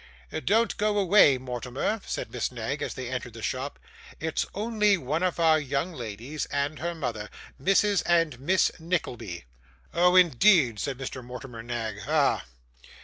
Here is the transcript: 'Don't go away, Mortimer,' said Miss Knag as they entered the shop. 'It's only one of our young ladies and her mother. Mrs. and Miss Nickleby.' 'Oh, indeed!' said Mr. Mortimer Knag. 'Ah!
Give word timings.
'Don't 0.45 0.77
go 0.77 0.97
away, 0.97 1.37
Mortimer,' 1.37 2.01
said 2.07 2.31
Miss 2.31 2.51
Knag 2.51 2.81
as 2.81 2.95
they 2.95 3.07
entered 3.07 3.33
the 3.33 3.43
shop. 3.43 3.77
'It's 4.19 4.47
only 4.55 4.97
one 4.97 5.21
of 5.21 5.39
our 5.39 5.59
young 5.59 5.93
ladies 5.93 6.47
and 6.47 6.79
her 6.79 6.95
mother. 6.95 7.29
Mrs. 7.61 8.01
and 8.07 8.39
Miss 8.39 8.71
Nickleby.' 8.79 9.45
'Oh, 9.93 10.15
indeed!' 10.15 10.79
said 10.79 10.97
Mr. 10.97 11.23
Mortimer 11.23 11.61
Knag. 11.61 11.99
'Ah! 12.07 12.45